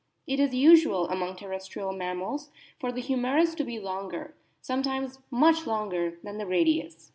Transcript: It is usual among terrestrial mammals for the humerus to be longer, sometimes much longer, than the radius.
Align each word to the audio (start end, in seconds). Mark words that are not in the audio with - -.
It 0.25 0.39
is 0.39 0.55
usual 0.55 1.07
among 1.09 1.35
terrestrial 1.35 1.91
mammals 1.91 2.49
for 2.79 2.91
the 2.91 3.01
humerus 3.01 3.53
to 3.53 3.63
be 3.63 3.77
longer, 3.77 4.33
sometimes 4.59 5.19
much 5.29 5.67
longer, 5.67 6.17
than 6.23 6.39
the 6.39 6.47
radius. 6.47 7.09